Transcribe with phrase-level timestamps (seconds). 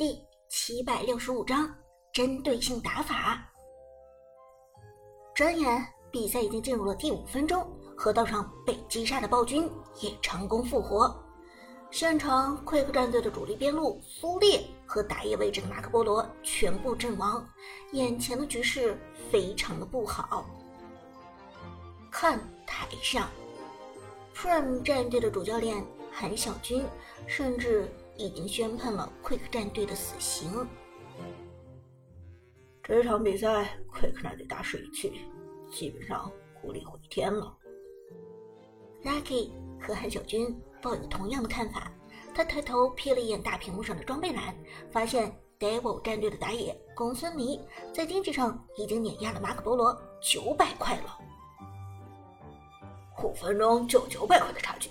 [0.00, 0.18] 第
[0.48, 1.70] 七百六十五章
[2.10, 3.38] 针对性打法。
[5.34, 9.70] 转眼比赛已经进入了第五分钟，河道上被击杀的暴君
[10.00, 11.14] 也成功复活。
[11.90, 17.46] 现场 Quick 战队的主力边路苏烈和打野位置的马可波罗全部阵亡，
[17.92, 18.98] 眼前的局势
[19.30, 20.46] 非常的不好。
[22.10, 23.28] 看台上
[24.34, 26.86] ，Prime 战队的主教练韩小军
[27.26, 27.86] 甚至。
[28.20, 30.66] 已经宣判了 Quick 战队的死刑。
[32.82, 35.12] 这场比赛，Quick 战队大势已去，
[35.70, 36.30] 基本上
[36.62, 37.56] 无力回天了。
[39.02, 41.90] Lucky 和韩小军抱有同样的看法。
[42.34, 44.54] 他抬头瞥了一眼大屏幕上的装备栏，
[44.92, 47.58] 发现 Devil 战队的打野公孙离
[47.92, 51.18] 在经济上已经碾压了马可波罗九百块了。
[53.24, 54.90] 五分钟就九百块的差距。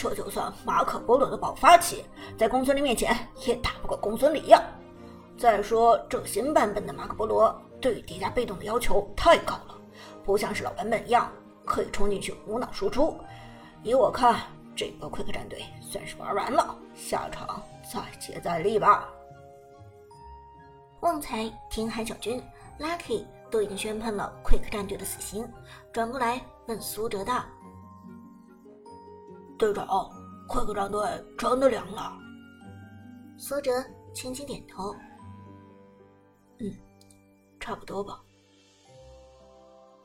[0.00, 2.06] 这就算马可波罗的爆发期，
[2.38, 3.14] 在公孙离面前
[3.44, 4.58] 也打不过公孙离呀。
[5.36, 9.78] 再说这新版本的马可波罗对于叠加被动的要求太高了，
[10.24, 11.30] 不像是老版本一样
[11.66, 13.14] 可以冲进去无脑输出。
[13.82, 14.40] 依我看，
[14.74, 19.06] 这个 Quick 战队算是玩完了，下场再接再厉吧。
[21.00, 22.42] 旺财听韩小军、
[22.78, 25.46] Lucky 都已经宣判了 Quick 战队的死刑，
[25.92, 27.44] 转过来问苏哲道。
[29.60, 29.86] 队长，
[30.48, 32.16] 快克战队真的凉了。
[33.38, 33.70] 苏哲
[34.14, 34.94] 轻轻点头，
[36.60, 36.72] 嗯，
[37.60, 38.18] 差不多吧。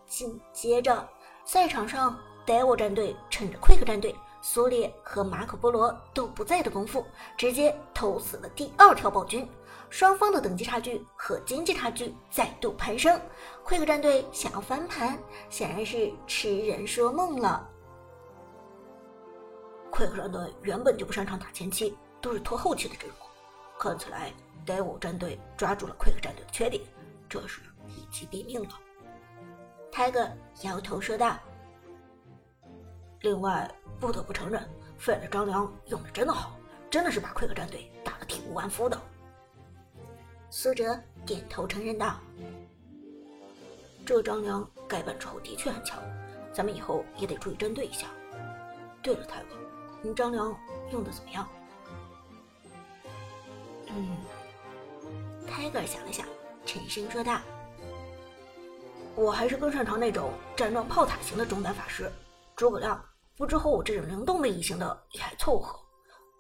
[0.05, 1.07] 紧接着，
[1.45, 7.05] 赛场上，Devil 战队趁着 Quick 战队苏烈和马可波罗都不在的功夫，
[7.37, 9.47] 直接偷死了第二条暴君。
[9.89, 13.17] 双方的等级差距和经济差距再度攀升
[13.65, 15.17] ，Quick 战队想要翻盘，
[15.49, 17.69] 显然是痴人说梦了。
[19.95, 23.17] Quick 战队原本就不擅长打前期，都是拖后期的阵容。
[23.79, 24.33] 看起来
[24.65, 26.83] Devil 战队抓住了 Quick 战队的缺点，
[27.29, 28.77] 这是一击毙命了。
[29.89, 30.29] 泰戈
[30.63, 31.37] 摇头说道
[33.21, 39.01] ：“另外，不得不承认，费尔张良用的真的好，真的是把 Quick 战队打得体无完肤的。”
[40.51, 42.19] 苏哲点头承认道
[44.05, 46.03] ：“这张良改版之后的确很强，
[46.51, 48.07] 咱们以后也得注意针对一下。
[49.01, 49.55] 对了，泰戈。”
[50.05, 50.55] 你张良
[50.91, 51.47] 用的怎么样？
[53.87, 54.15] 嗯，
[55.47, 56.27] 泰戈尔想了想，
[56.63, 57.39] 沉声说道
[59.17, 62.11] ：“我还是更擅长那种站桩炮塔型的中单法师。
[62.55, 63.03] 诸葛亮
[63.35, 65.75] 不知和我这种灵动位移型的也还凑合。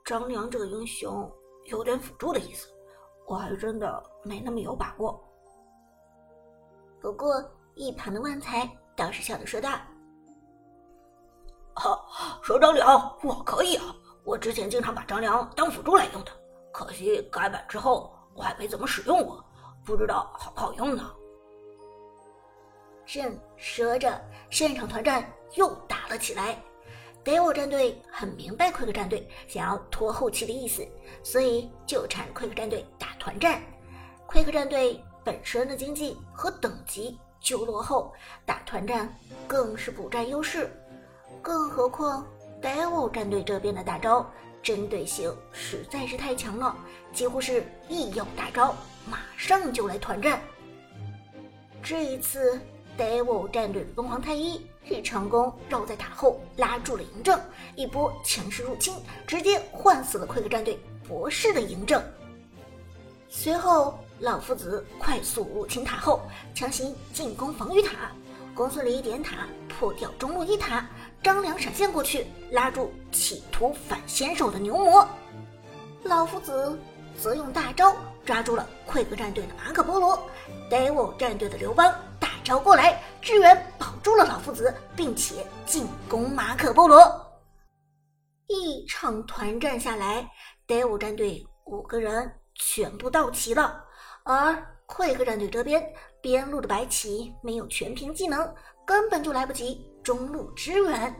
[0.05, 1.27] 张良这个英雄
[1.63, 2.67] 有点辅助的意思，
[3.25, 5.19] 我还真的没那么有把握。”
[7.01, 7.43] 不过
[7.73, 9.79] 一旁的万才倒是笑着说道。
[11.75, 12.05] 哈，
[12.41, 13.95] 说张良，我可以啊！
[14.23, 16.31] 我之前经常把张良当辅助来用的，
[16.71, 19.45] 可惜改版之后我还没怎么使用过，
[19.85, 21.11] 不知道好不好用呢。
[23.05, 24.19] 正说着，
[24.49, 26.57] 现场团战又打了起来。
[27.23, 30.87] Devil 战队很明白快克战队想要拖后期的意思，
[31.23, 33.61] 所以就缠 Quick 战队打团战。
[34.25, 38.13] 快克战队本身的经济和等级就落后，
[38.45, 39.11] 打团战
[39.47, 40.71] 更是不占优势。
[41.45, 42.25] 更何况
[42.59, 44.25] ，Devil 战队这边的大招
[44.63, 46.75] 针对性实在是太强了，
[47.13, 48.75] 几乎是一有大招
[49.07, 50.41] 马上就来团战。
[51.83, 52.59] 这一次
[52.97, 57.39] ，Devil 战队的东皇太一是成功绕在塔后拉住了嬴政，
[57.75, 58.95] 一波强势入侵，
[59.27, 62.01] 直接换死了 Quick 战队博士的嬴政。
[63.29, 66.21] 随后，老夫子快速入侵塔后，
[66.55, 68.11] 强行进攻防御塔。
[68.55, 70.87] 公孙离点塔破掉中路一塔，
[71.25, 75.09] 张良闪现过去拉住企图反先手的牛魔，
[76.03, 76.79] 老夫子
[77.19, 80.29] 则用大招抓住了奎克战队的马可波罗
[80.69, 87.01] ，Devil 战队的刘邦大招过来支援保住了老夫子，并且进攻马可波罗。
[88.45, 90.29] 一场团战下来
[90.67, 93.83] ，Devil 战队五个人全部到齐了，
[94.25, 94.63] 而。
[94.87, 95.83] 奎克战队这边
[96.21, 98.53] 边路的白起没有全屏技能，
[98.85, 101.13] 根本就来不及中路支援。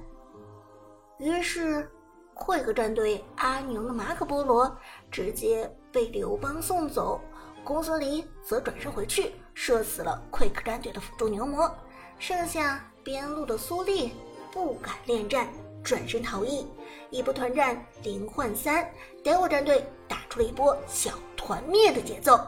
[1.18, 1.90] 于是，
[2.34, 4.78] 奎克战队阿牛的马可波罗
[5.10, 7.20] 直接被刘邦送走，
[7.64, 11.74] 公孙离则转身回去射死了奎克战队的辅助牛魔。
[12.20, 14.10] 剩下边路的苏烈
[14.52, 15.48] 不敢恋战，
[15.84, 16.68] 转身逃逸。
[17.10, 18.90] 一波团战零换三
[19.24, 22.40] ，Devil 战队打出了一波小团灭的节奏。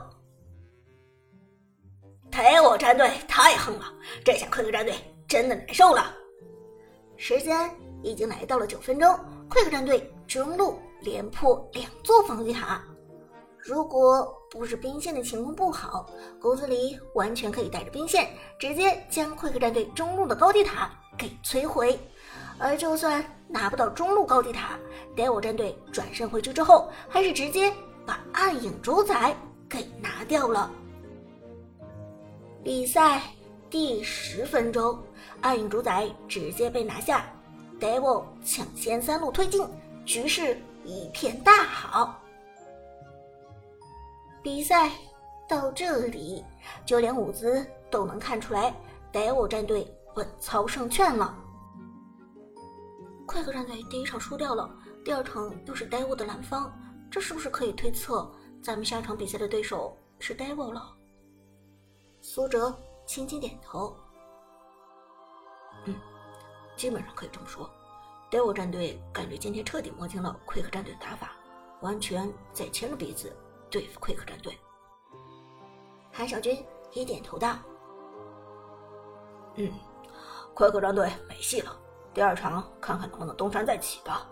[2.38, 3.92] 陪我战队太横了，
[4.24, 4.94] 这下奎克战队
[5.28, 6.13] 真的难受了。
[7.16, 7.68] 时间
[8.04, 9.19] 已经来到了九分钟，
[9.50, 12.80] 奎克战队中路连破两座防御塔。
[13.57, 16.06] 如果不是兵线的情况不好，
[16.39, 18.30] 公孙离完全可以带着兵线
[18.60, 22.00] 直接将快克战队中路的高地塔给摧毁。
[22.60, 24.78] 而就算拿不到中路高地塔
[25.16, 27.74] ，Devil 战队转身回去之后，还是直接
[28.06, 29.36] 把暗影主宰
[29.68, 30.72] 给拿掉了。
[32.67, 33.21] 比赛
[33.69, 35.01] 第十分钟，
[35.39, 37.25] 暗影主宰直接被拿下
[37.79, 39.65] ，Devil 抢先三路推进，
[40.05, 42.21] 局势一片大好。
[44.43, 44.91] 比赛
[45.47, 46.43] 到这里，
[46.85, 48.75] 就连伍兹都能看出来
[49.13, 51.33] ，Devil 战队稳操胜券了。
[53.25, 54.69] 快克战队第一场输掉了，
[55.05, 56.77] 第二场又是 Devil 的蓝方，
[57.09, 58.29] 这是不是可以推测
[58.61, 60.96] 咱们下场比赛的对手是 Devil 了？
[62.29, 63.95] 苏哲轻轻点头，
[65.85, 65.95] 嗯，
[66.75, 67.69] 基本上可以这么说。
[68.29, 71.31] Dew 战队感觉今天彻底摸清了快克战队的打法，
[71.79, 73.33] 完全在牵着鼻子
[73.69, 74.59] 对付快克战队。
[76.12, 77.56] 韩小军也点头道
[79.56, 79.71] ：“嗯，
[80.53, 81.79] 快克战队没戏了。”
[82.13, 84.27] 第二场看看能不能东山再起吧，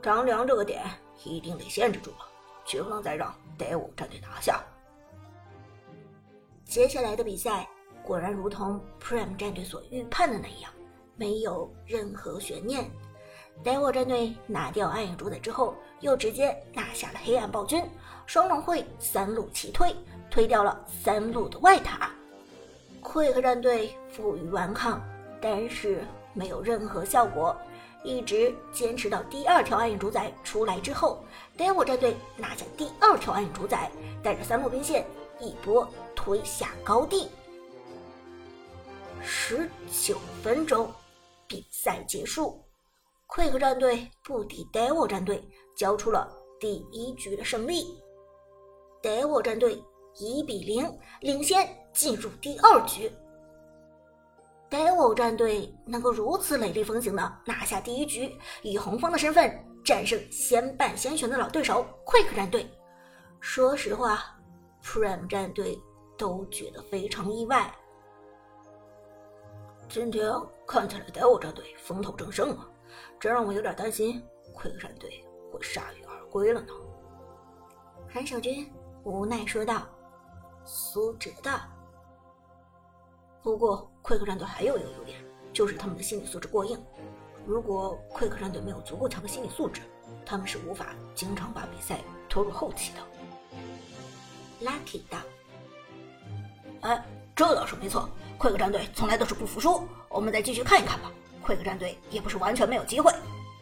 [0.00, 0.86] 张良这个点
[1.24, 2.18] 一定得限制住了，
[2.64, 4.62] 绝不能再让 Dew 战队拿下。
[6.72, 7.68] 接下来的比赛
[8.02, 10.72] 果然如同 Prime 战队所预判的那样，
[11.16, 12.90] 没有任何悬念。
[13.62, 17.84] Devil 战队拿掉暗影主宰之后，又直接拿下了黑暗暴君，
[18.24, 19.94] 双龙会三路齐推，
[20.30, 22.10] 推掉了三路的外塔。
[23.02, 24.98] Quick 战队负隅顽抗，
[25.42, 26.02] 但是。
[26.34, 27.54] 没有任何效果，
[28.02, 31.22] 一直坚持到第二条暗影主宰出来之后
[31.58, 33.90] ，Devil 战队拿下第二条暗影主宰，
[34.22, 35.04] 带着三路兵线
[35.42, 37.28] 一波推下高地。
[39.20, 40.90] 十九分钟，
[41.46, 42.64] 比赛结束
[43.28, 45.46] ，Quick 战队不敌 Devil 战队，
[45.76, 48.02] 交出了第一局的胜利。
[49.02, 49.82] Devil 战队
[50.16, 53.12] 一比零领先进入第二局。
[54.70, 59.52] Devil 战队能够如此雷厉风行的拿下第一局，以红方的身份
[59.84, 62.66] 战胜先败先选的老对手 Quick 战队，
[63.40, 64.24] 说实话
[64.82, 65.80] ，Prime 战队
[66.18, 67.74] 都觉得非常意外。
[69.88, 70.30] 今天
[70.66, 72.68] 看起来 Devil 战队风头正盛啊，
[73.20, 74.22] 这让我有点担心
[74.54, 76.72] Quick 战队会铩羽而归了呢。
[78.08, 78.70] 韩小军
[79.04, 79.82] 无奈说道
[80.64, 81.50] ：“苏哲的。”
[83.42, 85.18] 不过，快克战队还有一个优点，
[85.52, 86.82] 就是他们的心理素质过硬。
[87.44, 89.82] 如果快克战队没有足够强的心理素质，
[90.24, 93.00] 他们是无法经常把比赛拖入后期的。
[94.62, 95.18] Lucky 道
[96.82, 97.04] ：“哎，
[97.34, 99.86] 这倒是没错，快克战队从来都是不服输。
[100.08, 101.10] 我们再继续看一看吧。
[101.42, 103.12] 快克战队也不是完全没有机会，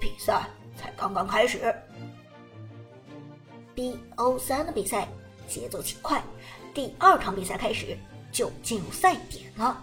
[0.00, 1.74] 比赛才刚刚开始。
[3.74, 5.08] BO 三的比赛
[5.48, 6.22] 节奏奇快，
[6.74, 7.96] 第二场比赛开始。”
[8.32, 9.82] 就进入赛点了。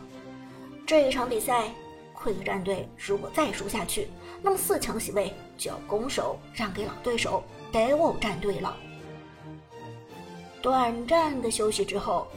[0.86, 1.70] 这一场比赛
[2.16, 4.08] ，Quick 战队如果再输下去，
[4.42, 7.44] 那么四强席位就要拱手让给老对手
[7.74, 8.78] Devil 战队了。
[10.62, 12.28] 短暂的休息之后，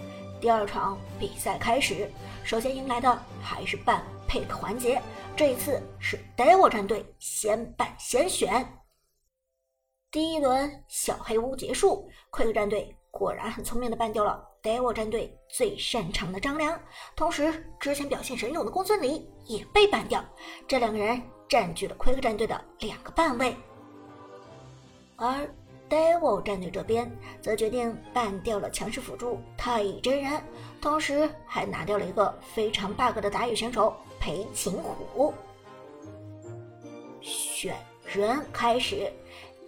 [0.40, 2.10] 第二场比赛开始。
[2.44, 5.00] 首先迎来的还是半 pick 环节，
[5.36, 8.66] 这一次是 Devil 战队先办先选。
[10.10, 14.46] 第一轮小黑屋结束，Quick 战队果然很聪明的办掉了。
[14.62, 16.78] Devil 战队最擅长的张良，
[17.16, 20.22] 同时之前表现神勇的公孙离也被办掉，
[20.68, 23.56] 这两个人占据了 Quick 战队的两个半位。
[25.16, 25.48] 而
[25.90, 27.10] Devil 战队这边
[27.42, 30.40] 则决定办掉了强势辅助太乙真人，
[30.80, 35.34] 同时还拿掉了一个非常 bug 的打野选手裴擒虎。
[37.20, 39.12] 选人开始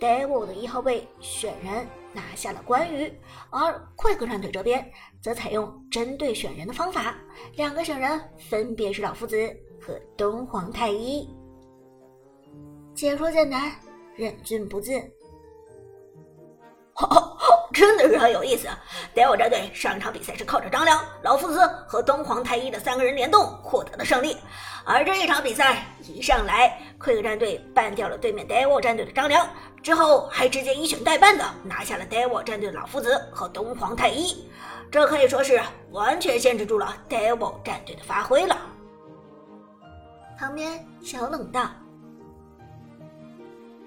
[0.01, 1.87] ，Devil 的一号位选人。
[2.15, 3.11] 拿下了关羽，
[3.49, 7.17] 而 Quick 战队这边则采用针对选人的方法，
[7.57, 9.51] 两个选人分别是老夫子
[9.81, 11.27] 和东皇太一。
[12.95, 13.73] 解说剑南
[14.15, 15.03] 忍俊不禁
[17.73, 18.69] ：“真的是很有意思。
[19.15, 24.37] Devil 战队上一场比赛是靠着张良、老夫子和东皇太一的三个人联动获得的胜利，
[24.85, 29.49] 而这一场比赛一上来，Quick 战队办掉了对面 Devil 战队的张良。”
[29.83, 34.49] 之后还直接一选代办的拿下了 Devil 战队的老夫子和东皇太一，
[34.93, 38.57] 这可以说是完全限制住了 Devil 战队的发挥了。
[40.39, 41.69] 旁边小冷道：“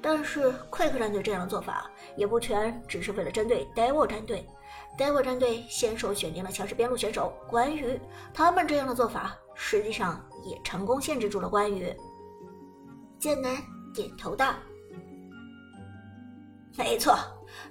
[0.06, 4.48] 但是快客战队这样的做法也不全只是为了针对 Devil 战队
[5.00, 8.00] ，Devil 战队先手选定了强势边路选手关羽，
[8.32, 11.92] 他们这样的做法实际上也成功限制住了关羽。”
[13.18, 13.58] 剑南
[13.96, 14.54] 点头道。
[16.78, 17.18] 没错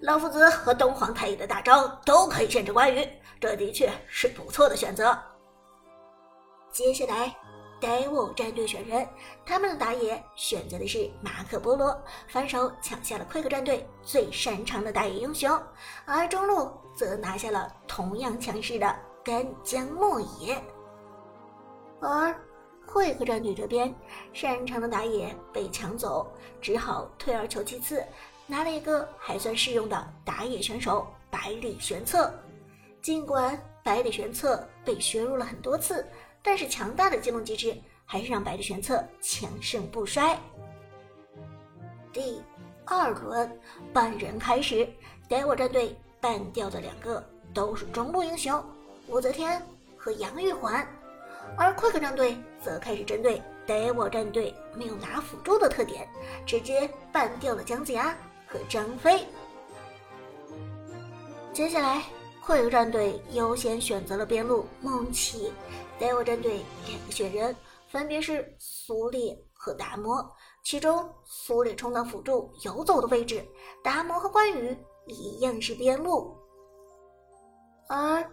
[0.01, 5.17] 老夫子和东皇太一的大招都可以限制关羽，这的确是不错的选择。
[6.73, 7.33] 接下来。
[7.85, 9.07] 戴沃战队选人，
[9.45, 11.95] 他们的打野选择的是马可波罗，
[12.29, 15.61] 反手抢下了 Quick 战队最擅长的打野英雄，
[16.07, 20.57] 而中路则拿下了同样强势的干将莫邪。
[22.01, 22.35] 而
[22.91, 23.95] Quick 战队这边
[24.33, 26.27] 擅长的打野被抢走，
[26.63, 28.03] 只好退而求其次，
[28.47, 32.33] 拿了一个还算适用的打野选手百里玄策。
[33.03, 36.07] 尽管百里玄策被削弱了很多次。
[36.47, 37.75] 但是强大的机动机制
[38.05, 40.39] 还是让百里玄策强盛不衰。
[42.13, 42.41] 第
[42.85, 43.59] 二轮
[43.95, 44.87] 半人开始，
[45.27, 48.63] 戴我战队半掉的两个都是中路英雄
[49.09, 49.61] 武则天
[49.97, 50.87] 和杨玉环，
[51.57, 56.07] 而 Quick 战队则开始针对戴我战队没有拿辅助的特点，
[56.45, 58.15] 直接半掉了姜子牙
[58.47, 59.27] 和张飞。
[61.55, 62.03] 接下来
[62.45, 65.51] ，Quick 战队优先选择了边路梦奇。
[66.01, 67.55] 雷欧战队两个选人
[67.89, 70.29] 分别是苏烈和达摩，
[70.65, 73.47] 其中苏烈充当辅助游走的位置，
[73.83, 76.37] 达摩和关羽一样是边路。
[77.89, 78.29] 而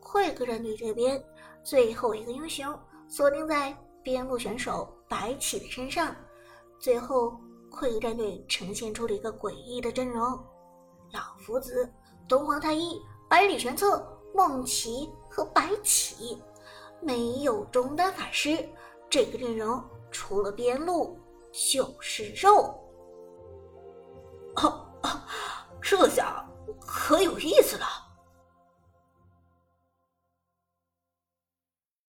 [0.00, 1.22] 慧克战队这边
[1.62, 2.76] 最后一个英雄
[3.08, 6.14] 锁定在边路选手白起的身上，
[6.80, 7.38] 最后
[7.70, 10.22] 慧克战队呈现出了一个诡异的阵容：
[11.12, 11.92] 老夫子、
[12.26, 14.02] 东皇太一、百里玄策、
[14.34, 16.40] 梦奇和白起。
[17.02, 18.68] 没有中单法师，
[19.10, 21.18] 这个阵容除了边路
[21.52, 22.78] 就是肉。
[24.56, 24.86] 哦，
[25.80, 26.48] 这下
[26.80, 27.86] 可有意思了。